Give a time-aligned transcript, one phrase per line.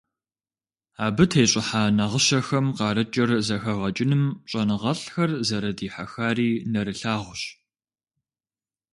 [1.05, 7.41] Абы тещIыхьа нагъыщэхэм къарыкIыр зэхэгъэкIыным щIэныгъэлIхэр зэрыдихьэхари нэрылъагъущ.